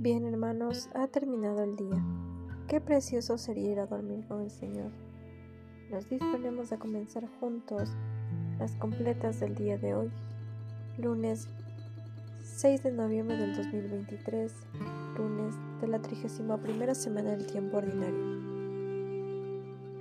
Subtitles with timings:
[0.00, 2.02] Bien hermanos, ha terminado el día.
[2.68, 4.90] Qué precioso sería ir a dormir con el Señor.
[5.90, 7.90] Nos disponemos a comenzar juntos
[8.58, 10.10] las completas del día de hoy,
[10.96, 11.48] lunes
[12.42, 14.54] 6 de noviembre del 2023,
[15.18, 18.24] lunes de la 31 semana del tiempo ordinario.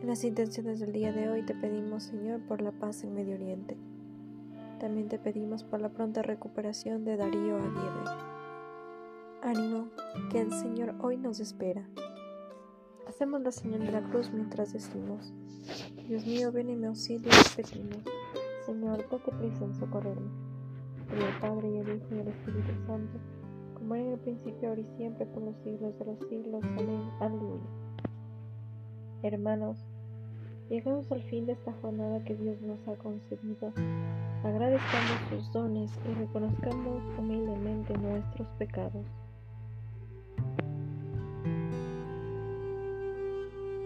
[0.02, 3.36] En las intenciones del día de hoy te pedimos, Señor, por la paz en Medio
[3.36, 3.76] Oriente.
[4.80, 8.29] También te pedimos por la pronta recuperación de Darío Aguirre.
[9.42, 9.88] Ánimo,
[10.30, 11.88] que el Señor hoy nos espera.
[13.08, 15.34] Hacemos la señal de la cruz mientras decimos,
[16.08, 18.04] Dios mío, ven en mi auxilio y repetimos,
[18.66, 20.30] Señor, date prisa en socorrerme.
[21.08, 23.18] Por el Padre y el Hijo y el Espíritu Santo,
[23.76, 26.64] como era en el principio, ahora y siempre, por los siglos de los siglos.
[26.64, 27.10] Amén.
[27.22, 27.70] Aleluya.
[29.24, 29.86] Hermanos,
[30.70, 33.72] llegamos al fin de esta jornada que Dios nos ha concedido.
[34.44, 39.06] Agradezcamos sus dones y reconozcamos humildemente nuestros pecados.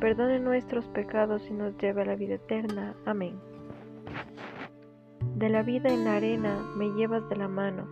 [0.00, 2.94] perdone nuestros pecados y nos lleve a la vida eterna.
[3.04, 3.38] Amén.
[5.36, 7.86] De la vida en la arena me llevas de la mano,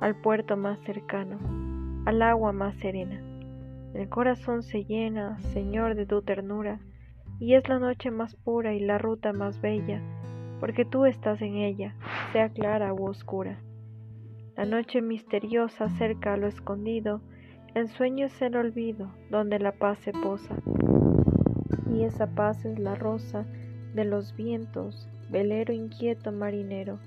[0.00, 1.38] al puerto más cercano,
[2.06, 3.20] al agua más serena.
[3.92, 6.80] El corazón se llena, Señor, de tu ternura,
[7.38, 10.00] y es la noche más pura y la ruta más bella,
[10.60, 11.94] porque tú estás en ella,
[12.32, 13.60] sea clara u oscura.
[14.56, 17.20] La noche misteriosa cerca a lo escondido,
[17.74, 20.56] el sueño es el olvido, donde la paz se posa
[22.10, 23.46] y esa paz es la rosa
[23.94, 26.98] de los vientos, velero inquieto marinero.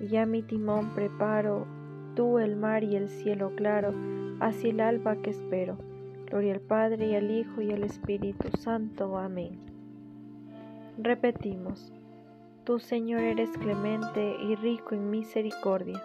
[0.00, 1.66] Ya mi timón preparo,
[2.14, 3.94] tú el mar y el cielo claro,
[4.40, 5.78] hacia el alba que espero.
[6.26, 9.16] Gloria al Padre y al Hijo y al Espíritu Santo.
[9.18, 9.58] Amén.
[10.98, 11.92] Repetimos,
[12.64, 16.02] tú Señor eres clemente y rico en misericordia.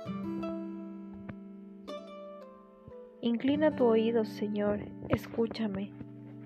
[3.21, 4.79] Inclina tu oído, Señor,
[5.09, 5.91] escúchame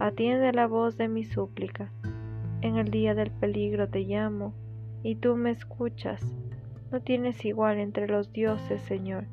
[0.00, 1.92] Atiende la voz de mi súplica.
[2.62, 4.54] En el día del peligro te llamo,
[5.02, 6.24] y tú me escuchas.
[6.90, 9.24] No tienes igual entre los dioses, Señor,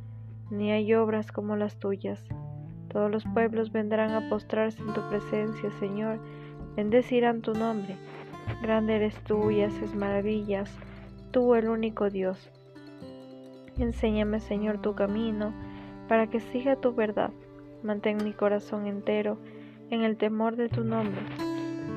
[0.52, 2.22] ni hay obras como las tuyas.
[2.90, 6.20] Todos los pueblos vendrán a postrarse en tu presencia, Señor,
[6.76, 7.96] bendecirán tu nombre.
[8.62, 10.70] Grande eres tú y haces maravillas,
[11.32, 12.52] tú el único Dios.
[13.78, 15.54] Enséñame, Señor, tu camino,
[16.10, 17.32] para que siga tu verdad.
[17.84, 19.38] Mantén mi corazón entero
[19.90, 21.22] en el temor de tu nombre.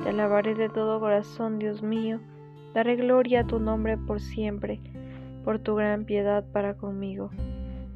[0.03, 2.19] Te alabaré de todo corazón, Dios mío,
[2.73, 4.79] daré gloria a tu nombre por siempre,
[5.43, 7.29] por tu gran piedad para conmigo,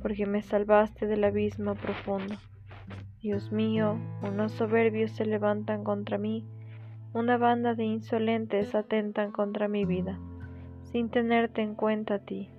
[0.01, 2.35] porque me salvaste del abismo profundo.
[3.21, 6.45] Dios mío, unos soberbios se levantan contra mí,
[7.13, 10.19] una banda de insolentes atentan contra mi vida,
[10.83, 12.49] sin tenerte en cuenta a ti.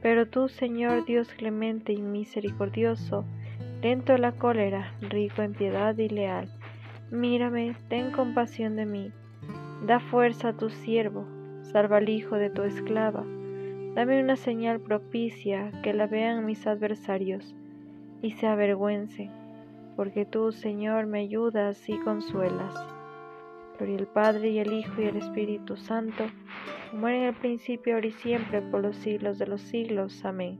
[0.00, 3.24] Pero tú, Señor Dios clemente y misericordioso,
[3.82, 6.50] lento a la cólera, rico en piedad y leal,
[7.12, 9.12] Mírame, ten compasión de mí.
[9.86, 11.26] Da fuerza a tu siervo,
[11.60, 13.22] salva al hijo de tu esclava.
[13.94, 17.54] Dame una señal propicia que la vean mis adversarios
[18.22, 19.30] y se avergüencen,
[19.94, 22.74] porque tú, Señor, me ayudas y consuelas.
[23.76, 26.24] Gloria al Padre y al Hijo y al Espíritu Santo,
[26.90, 30.24] como en el principio, ahora y siempre, por los siglos de los siglos.
[30.24, 30.58] Amén.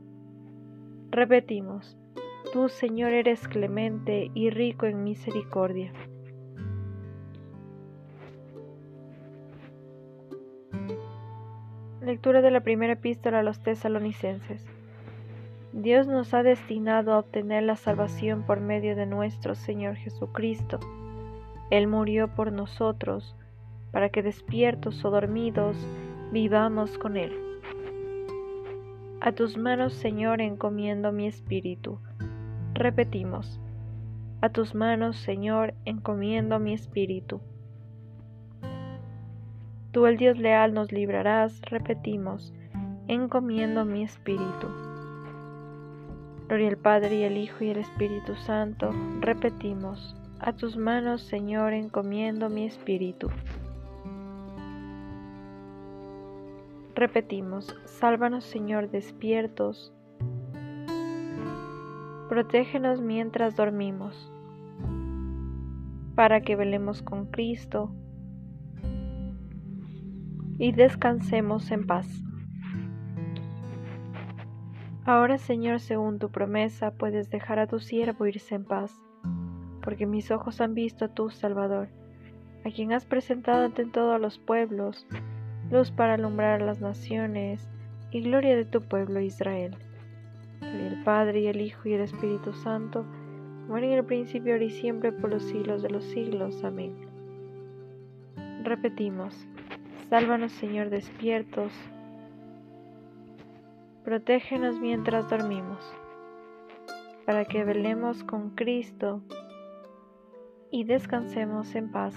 [1.09, 1.97] Repetimos,
[2.53, 5.91] tú, Señor, eres clemente y rico en misericordia
[12.05, 14.65] Lectura de la primera epístola a los tesalonicenses.
[15.71, 20.81] Dios nos ha destinado a obtener la salvación por medio de nuestro Señor Jesucristo.
[21.71, 23.37] Él murió por nosotros,
[23.93, 25.77] para que despiertos o dormidos
[26.33, 27.31] vivamos con Él.
[29.21, 31.99] A tus manos, Señor, encomiendo mi espíritu.
[32.73, 33.61] Repetimos,
[34.41, 37.39] a tus manos, Señor, encomiendo mi espíritu.
[39.93, 42.51] Tú el Dios leal nos librarás, repetimos,
[43.07, 44.67] encomiendo mi espíritu.
[46.47, 51.73] Gloria al Padre y al Hijo y al Espíritu Santo, repetimos, a tus manos, Señor,
[51.73, 53.29] encomiendo mi espíritu.
[56.95, 59.93] Repetimos, sálvanos, Señor, despiertos.
[62.29, 64.31] Protégenos mientras dormimos,
[66.15, 67.91] para que velemos con Cristo
[70.57, 72.07] y descansemos en paz.
[75.05, 79.01] Ahora, Señor, según tu promesa, puedes dejar a tu siervo irse en paz,
[79.81, 81.89] porque mis ojos han visto a tu Salvador,
[82.63, 85.05] a quien has presentado ante todos los pueblos,
[85.69, 87.67] luz para alumbrar las naciones
[88.11, 89.75] y gloria de tu pueblo Israel.
[90.61, 93.05] Gloria al Padre y al Hijo y al Espíritu Santo,
[93.63, 96.63] como en el principio, ahora y siempre, por los siglos de los siglos.
[96.63, 96.95] Amén.
[98.63, 99.47] Repetimos,
[100.09, 101.71] sálvanos Señor despiertos,
[104.03, 105.79] protégenos mientras dormimos,
[107.25, 109.21] para que velemos con Cristo
[110.71, 112.15] y descansemos en paz.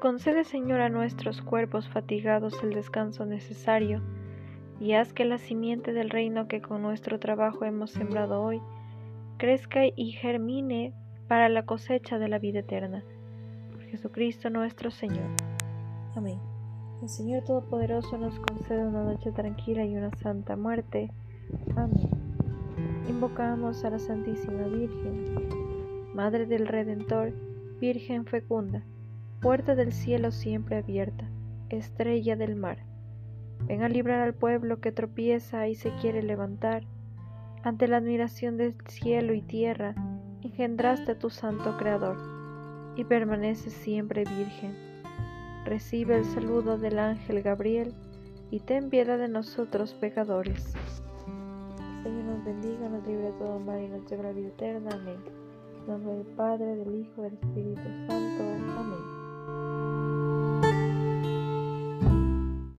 [0.00, 4.02] Concede, Señor, a nuestros cuerpos fatigados el descanso necesario
[4.80, 8.60] y haz que la simiente del reino que con nuestro trabajo hemos sembrado hoy
[9.38, 10.92] crezca y germine
[11.28, 13.04] para la cosecha de la vida eterna.
[13.92, 15.28] Jesucristo nuestro Señor.
[16.16, 16.38] Amén.
[17.02, 21.10] El Señor Todopoderoso nos concede una noche tranquila y una santa muerte.
[21.76, 22.08] Amén.
[23.06, 27.34] Invocamos a la Santísima Virgen, Madre del Redentor,
[27.80, 28.82] Virgen fecunda
[29.42, 31.28] puerta del cielo siempre abierta,
[31.68, 32.78] estrella del mar.
[33.66, 36.84] Ven a librar al pueblo que tropieza y se quiere levantar.
[37.62, 39.94] Ante la admiración del cielo y tierra,
[40.40, 42.31] engendraste a tu santo Creador,
[42.96, 44.76] y permaneces siempre virgen.
[45.64, 47.94] Recibe el saludo del ángel Gabriel,
[48.50, 50.74] y ten piedad de nosotros pecadores.
[52.02, 54.90] Señor nos bendiga, nos libre de todo mal y nos lleve a la vida eterna.
[54.92, 55.16] Amén.
[55.80, 58.42] En nombre del Padre, del Hijo del Espíritu Santo.
[58.78, 59.11] Amén.